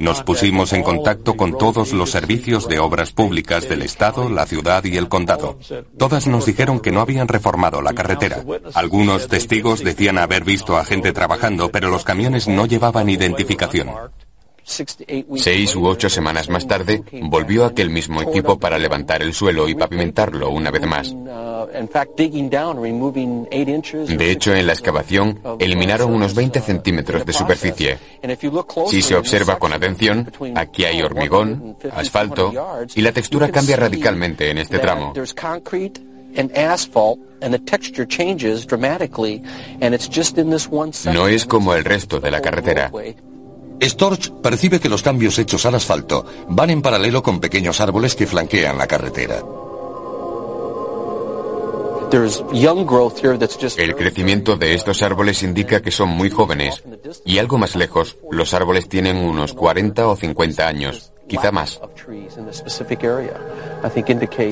[0.00, 4.84] Nos pusimos en contacto con todos los servicios de obras públicas del Estado, la ciudad
[4.84, 5.58] y el condado.
[5.98, 8.42] Todas nos dijeron que no habían reformado la carretera.
[8.74, 13.90] Algunos testigos decían haber visto a gente trabajando, pero los camiones no llevaban identificación.
[14.64, 19.74] Seis u ocho semanas más tarde, volvió aquel mismo equipo para levantar el suelo y
[19.74, 21.14] pavimentarlo una vez más.
[24.06, 27.98] De hecho, en la excavación, eliminaron unos 20 centímetros de superficie.
[28.86, 32.52] Si se observa con atención, aquí hay hormigón, asfalto,
[32.94, 35.12] y la textura cambia radicalmente en este tramo.
[41.12, 42.90] No es como el resto de la carretera.
[43.82, 48.26] Storch percibe que los cambios hechos al asfalto van en paralelo con pequeños árboles que
[48.26, 49.42] flanquean la carretera.
[53.78, 56.82] El crecimiento de estos árboles indica que son muy jóvenes
[57.24, 61.80] y algo más lejos, los árboles tienen unos 40 o 50 años, quizá más.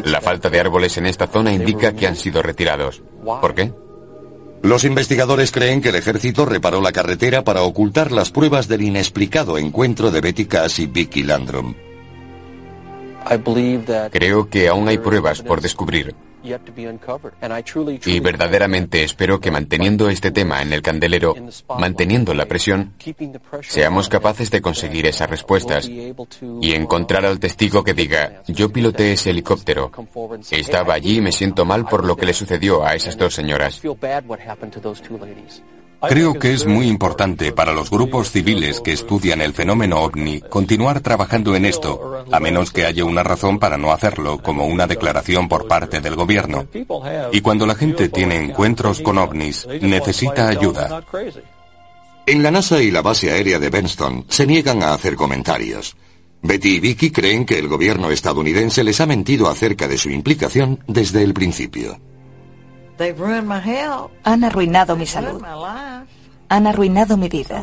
[0.04, 3.02] La falta de árboles en esta zona indica que han sido retirados.
[3.22, 3.70] ¿Por qué?
[4.62, 9.56] Los investigadores creen que el ejército reparó la carretera para ocultar las pruebas del inexplicado
[9.56, 11.74] encuentro de Betty Cass y Vicky Landrum.
[14.10, 16.14] Creo que aún hay pruebas por descubrir.
[18.04, 21.34] Y verdaderamente espero que manteniendo este tema en el candelero,
[21.78, 22.94] manteniendo la presión,
[23.62, 29.30] seamos capaces de conseguir esas respuestas y encontrar al testigo que diga, yo piloté ese
[29.30, 29.90] helicóptero,
[30.50, 33.80] estaba allí y me siento mal por lo que le sucedió a esas dos señoras.
[36.08, 41.00] Creo que es muy importante para los grupos civiles que estudian el fenómeno ovni continuar
[41.00, 45.48] trabajando en esto, a menos que haya una razón para no hacerlo, como una declaración
[45.48, 46.66] por parte del gobierno.
[47.32, 51.04] Y cuando la gente tiene encuentros con ovnis, necesita ayuda.
[52.26, 55.96] En la NASA y la base aérea de Benston se niegan a hacer comentarios.
[56.42, 60.82] Betty y Vicky creen que el gobierno estadounidense les ha mentido acerca de su implicación
[60.86, 62.00] desde el principio.
[64.24, 65.42] Han arruinado mi salud.
[66.48, 67.62] Han arruinado mi vida.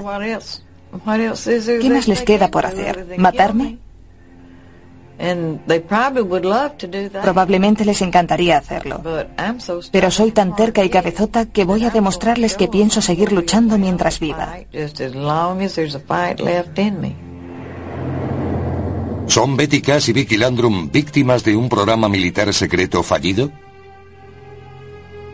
[1.82, 3.16] ¿Qué más les queda por hacer?
[3.18, 3.78] ¿Matarme?
[7.24, 9.02] Probablemente les encantaría hacerlo.
[9.92, 14.20] Pero soy tan terca y cabezota que voy a demostrarles que pienso seguir luchando mientras
[14.20, 14.58] viva.
[19.28, 23.52] ¿Son Betty Cass y Vicky Landrum víctimas de un programa militar secreto fallido?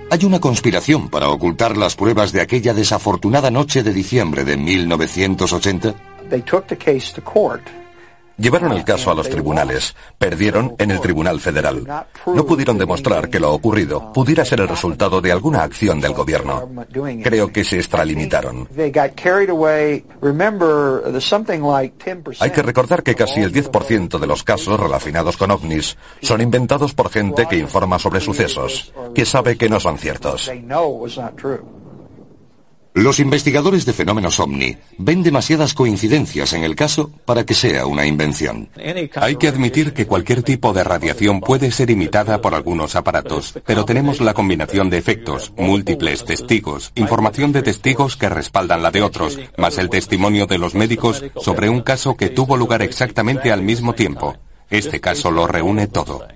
[0.10, 5.96] Hay una conspiración para ocultar las pruebas de aquella desafortunada noche de diciembre de 1980.
[8.38, 9.96] Llevaron el caso a los tribunales.
[10.18, 11.84] Perdieron en el Tribunal Federal.
[12.26, 16.70] No pudieron demostrar que lo ocurrido pudiera ser el resultado de alguna acción del gobierno.
[17.24, 18.68] Creo que se extralimitaron.
[22.40, 26.94] Hay que recordar que casi el 10% de los casos relacionados con ovnis son inventados
[26.94, 30.52] por gente que informa sobre sucesos, que sabe que no son ciertos.
[32.96, 38.06] Los investigadores de fenómenos ovni ven demasiadas coincidencias en el caso para que sea una
[38.06, 38.70] invención.
[39.16, 43.84] Hay que admitir que cualquier tipo de radiación puede ser imitada por algunos aparatos, pero
[43.84, 49.40] tenemos la combinación de efectos, múltiples testigos, información de testigos que respaldan la de otros,
[49.58, 53.94] más el testimonio de los médicos sobre un caso que tuvo lugar exactamente al mismo
[53.94, 54.38] tiempo.
[54.70, 56.28] Este caso lo reúne todo.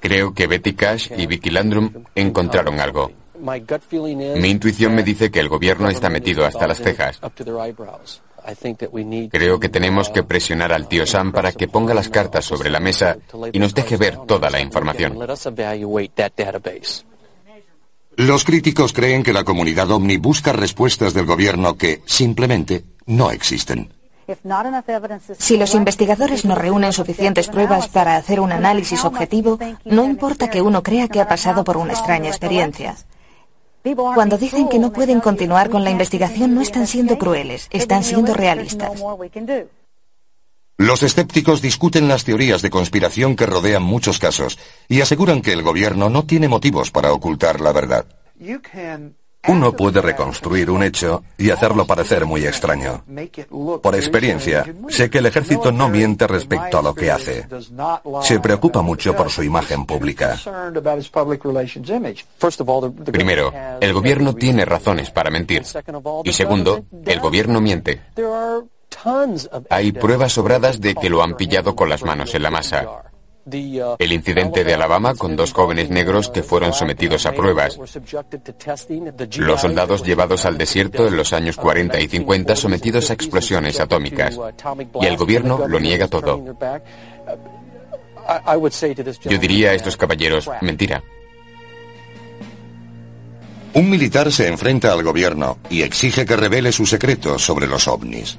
[0.00, 3.12] Creo que Betty Cash y Vicky Landrum encontraron algo.
[3.40, 7.20] Mi intuición me dice que el gobierno está metido hasta las cejas.
[9.30, 12.80] Creo que tenemos que presionar al tío Sam para que ponga las cartas sobre la
[12.80, 13.18] mesa
[13.52, 15.18] y nos deje ver toda la información.
[18.16, 23.92] Los críticos creen que la comunidad OVNI busca respuestas del gobierno que simplemente no existen.
[25.38, 30.60] Si los investigadores no reúnen suficientes pruebas para hacer un análisis objetivo, no importa que
[30.60, 32.96] uno crea que ha pasado por una extraña experiencia.
[33.96, 38.34] Cuando dicen que no pueden continuar con la investigación no están siendo crueles, están siendo
[38.34, 39.02] realistas.
[40.76, 44.58] Los escépticos discuten las teorías de conspiración que rodean muchos casos
[44.88, 48.06] y aseguran que el gobierno no tiene motivos para ocultar la verdad.
[49.46, 53.04] Uno puede reconstruir un hecho y hacerlo parecer muy extraño.
[53.82, 57.46] Por experiencia, sé que el ejército no miente respecto a lo que hace.
[58.22, 60.36] Se preocupa mucho por su imagen pública.
[63.12, 65.62] Primero, el gobierno tiene razones para mentir.
[66.24, 68.02] Y segundo, el gobierno miente.
[69.70, 73.07] Hay pruebas sobradas de que lo han pillado con las manos en la masa.
[73.98, 77.78] El incidente de Alabama con dos jóvenes negros que fueron sometidos a pruebas.
[79.38, 84.38] Los soldados llevados al desierto en los años 40 y 50 sometidos a explosiones atómicas.
[85.00, 86.44] Y el gobierno lo niega todo.
[89.24, 91.02] Yo diría a estos caballeros, mentira.
[93.74, 98.38] Un militar se enfrenta al gobierno y exige que revele sus secretos sobre los ovnis.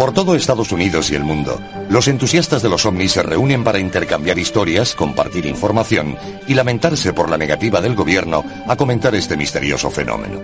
[0.00, 3.78] Por todo Estados Unidos y el mundo, los entusiastas de los ovnis se reúnen para
[3.78, 6.16] intercambiar historias, compartir información
[6.48, 10.40] y lamentarse por la negativa del gobierno a comentar este misterioso fenómeno.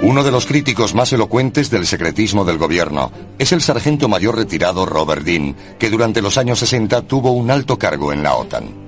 [0.00, 4.86] Uno de los críticos más elocuentes del secretismo del gobierno es el sargento mayor retirado
[4.86, 8.83] Robert Dean, que durante los años 60 tuvo un alto cargo en la OTAN.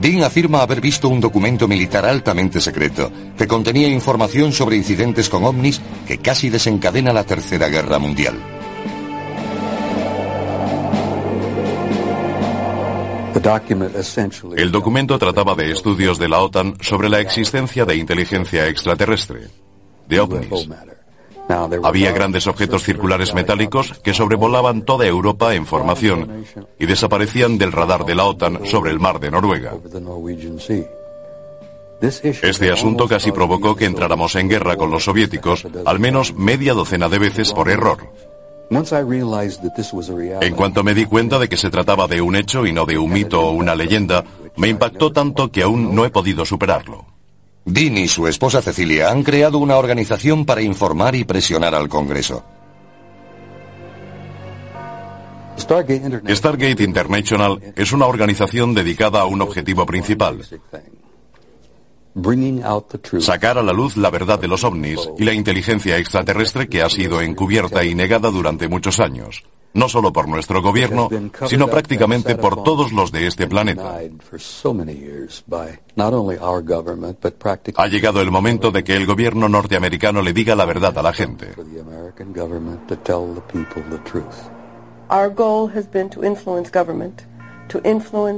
[0.00, 5.44] Dean afirma haber visto un documento militar altamente secreto que contenía información sobre incidentes con
[5.44, 8.34] ovnis que casi desencadena la Tercera Guerra Mundial.
[14.56, 19.48] El documento trataba de estudios de la OTAN sobre la existencia de inteligencia extraterrestre,
[20.08, 20.68] de ovnis.
[21.84, 26.44] Había grandes objetos circulares metálicos que sobrevolaban toda Europa en formación
[26.78, 29.74] y desaparecían del radar de la OTAN sobre el mar de Noruega.
[32.00, 37.08] Este asunto casi provocó que entráramos en guerra con los soviéticos al menos media docena
[37.08, 38.12] de veces por error.
[40.40, 42.98] En cuanto me di cuenta de que se trataba de un hecho y no de
[42.98, 44.24] un mito o una leyenda,
[44.56, 47.15] me impactó tanto que aún no he podido superarlo.
[47.66, 52.44] Dean y su esposa Cecilia han creado una organización para informar y presionar al Congreso.
[55.58, 60.38] Stargate International es una organización dedicada a un objetivo principal,
[63.18, 66.88] Sacar a la luz la verdad de los ovnis y la inteligencia extraterrestre que ha
[66.88, 69.42] sido encubierta y negada durante muchos años,
[69.76, 71.08] no solo por nuestro gobierno,
[71.46, 74.00] sino prácticamente por todos los de este planeta.
[77.76, 81.12] Ha llegado el momento de que el gobierno norteamericano le diga la verdad a la
[81.12, 81.54] gente.
[85.08, 87.22] Our goal has been to influence government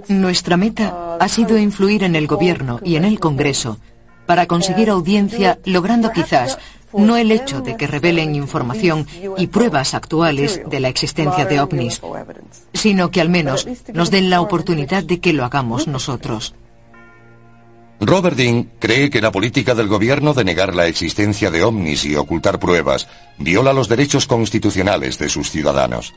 [0.08, 3.78] nuestra meta ha sido influir en el gobierno y en el Congreso
[4.26, 6.58] para conseguir audiencia, logrando quizás
[6.92, 12.00] no el hecho de que revelen información y pruebas actuales de la existencia de ovnis,
[12.72, 16.54] sino que al menos nos den la oportunidad de que lo hagamos nosotros.
[18.00, 22.14] Robert Dean cree que la política del gobierno de negar la existencia de ovnis y
[22.14, 23.08] ocultar pruebas
[23.38, 26.14] viola los derechos constitucionales de sus ciudadanos.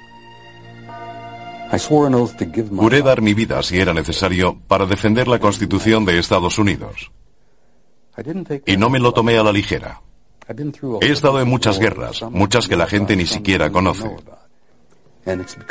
[2.75, 7.11] Juré dar mi vida si era necesario para defender la Constitución de Estados Unidos.
[8.65, 10.01] Y no me lo tomé a la ligera.
[11.01, 14.09] He estado en muchas guerras, muchas que la gente ni siquiera conoce.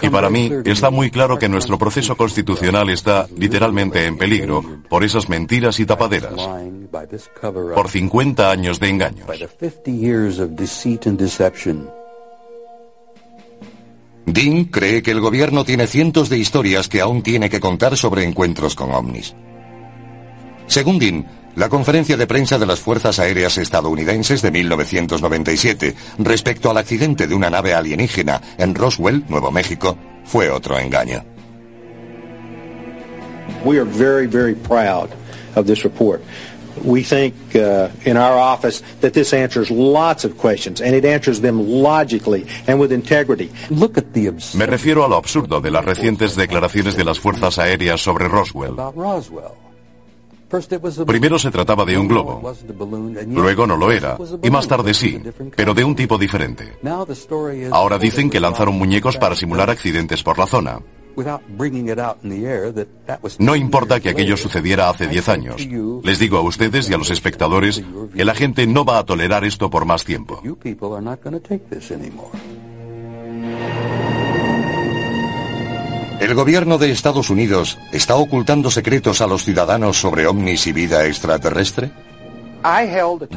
[0.02, 5.02] Y para mí está muy claro que nuestro proceso constitucional está literalmente en peligro por
[5.02, 6.34] esas mentiras y tapaderas,
[7.74, 9.26] por 50 años de engaños.
[14.26, 18.24] Dean cree que el gobierno tiene cientos de historias que aún tiene que contar sobre
[18.24, 19.34] encuentros con ovnis.
[20.66, 21.26] Según Dean,
[21.56, 27.34] la conferencia de prensa de las Fuerzas Aéreas estadounidenses de 1997 respecto al accidente de
[27.34, 31.24] una nave alienígena en Roswell, Nuevo México, fue otro engaño.
[33.64, 35.10] We are very, very proud
[35.56, 36.22] of this report.
[36.84, 41.40] We think uh, in our office that this answers lots of questions and it answers
[41.40, 43.50] them logically and with integrity.
[43.70, 47.58] Look at the Me refiero a lo absurdo de las recientes declaraciones de las fuerzas
[47.58, 48.76] aéreas sobre Roswell.
[51.06, 52.52] Primero se trataba de un globo,
[53.26, 55.20] luego no lo era, y más tarde sí,
[55.56, 56.78] pero de un tipo diferente.
[57.70, 60.80] Ahora dicen que lanzaron muñecos para simular accidentes por la zona.
[63.38, 65.68] No importa que aquello sucediera hace 10 años.
[66.02, 67.82] Les digo a ustedes y a los espectadores
[68.14, 70.40] que la gente no va a tolerar esto por más tiempo.
[76.20, 81.06] El gobierno de Estados Unidos está ocultando secretos a los ciudadanos sobre ovnis y vida
[81.06, 81.90] extraterrestre.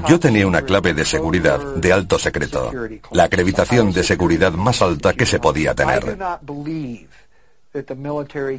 [0.09, 2.73] Yo tenía una clave de seguridad de alto secreto,
[3.11, 6.17] la acreditación de seguridad más alta que se podía tener.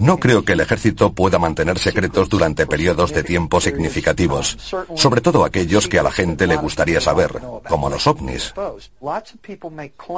[0.00, 4.56] No creo que el ejército pueda mantener secretos durante periodos de tiempo significativos,
[4.96, 7.30] sobre todo aquellos que a la gente le gustaría saber,
[7.68, 8.52] como los ovnis.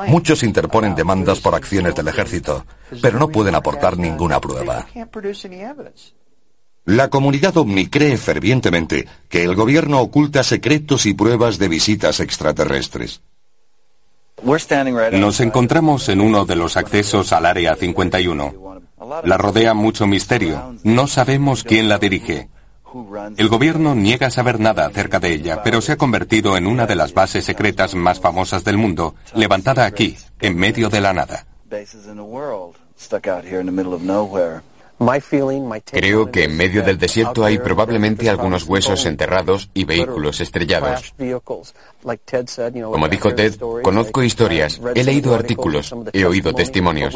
[0.08, 2.64] Muchos interponen demandas por acciones del ejército,
[3.02, 4.86] pero no pueden aportar ninguna prueba.
[6.86, 13.20] La comunidad ovni cree fervientemente que el gobierno oculta secretos y pruebas de visitas extraterrestres.
[15.12, 18.75] Nos encontramos en uno de los accesos al Área 51.
[18.98, 20.74] La rodea mucho misterio.
[20.82, 22.48] No sabemos quién la dirige.
[23.36, 26.94] El gobierno niega saber nada acerca de ella, pero se ha convertido en una de
[26.94, 31.46] las bases secretas más famosas del mundo, levantada aquí, en medio de la nada.
[35.92, 41.14] Creo que en medio del desierto hay probablemente algunos huesos enterrados y vehículos estrellados.
[42.92, 47.14] Como dijo Ted, conozco historias, he leído artículos, he oído testimonios,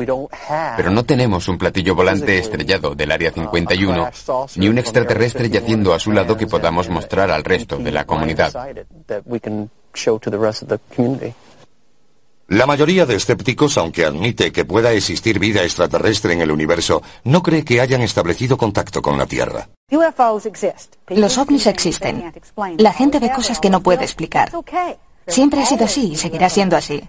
[0.76, 4.10] pero no tenemos un platillo volante estrellado del Área 51
[4.56, 8.52] ni un extraterrestre yaciendo a su lado que podamos mostrar al resto de la comunidad.
[12.50, 17.44] La mayoría de escépticos, aunque admite que pueda existir vida extraterrestre en el universo, no
[17.44, 19.68] cree que hayan establecido contacto con la Tierra.
[21.10, 22.32] Los ovnis existen.
[22.78, 24.50] La gente ve cosas que no puede explicar.
[25.26, 27.02] Siempre ha sido así y seguirá siendo así.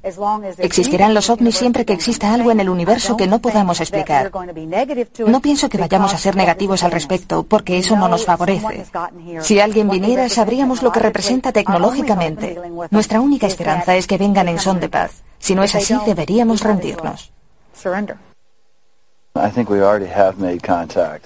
[0.58, 4.32] Existirán los ovnis siempre que exista algo en el universo que no podamos explicar.
[5.26, 8.86] No pienso que vayamos a ser negativos al respecto, porque eso no nos favorece.
[9.42, 12.60] Si alguien viniera, sabríamos lo que representa tecnológicamente.
[12.90, 15.24] Nuestra única esperanza es que vengan en son de paz.
[15.40, 17.32] Si no es así, deberíamos rendirnos.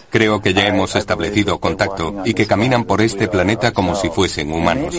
[0.09, 4.51] Creo que ya hemos establecido contacto y que caminan por este planeta como si fuesen
[4.51, 4.95] humanos.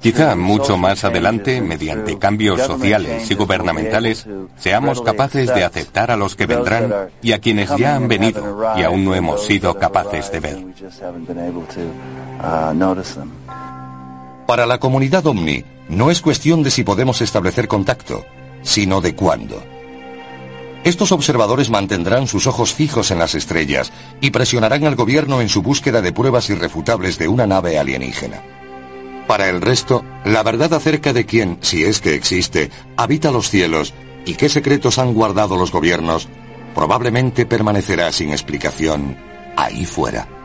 [0.00, 6.34] Quizá mucho más adelante, mediante cambios sociales y gubernamentales, seamos capaces de aceptar a los
[6.34, 6.92] que vendrán
[7.22, 10.66] y a quienes ya han venido y aún no hemos sido capaces de ver.
[14.46, 18.24] Para la comunidad Omni, no es cuestión de si podemos establecer contacto,
[18.62, 19.62] sino de cuándo.
[20.84, 25.62] Estos observadores mantendrán sus ojos fijos en las estrellas y presionarán al gobierno en su
[25.62, 28.42] búsqueda de pruebas irrefutables de una nave alienígena.
[29.28, 33.94] Para el resto, la verdad acerca de quién, si es que existe, habita los cielos
[34.26, 36.28] y qué secretos han guardado los gobiernos,
[36.74, 39.16] probablemente permanecerá sin explicación
[39.56, 40.41] ahí fuera.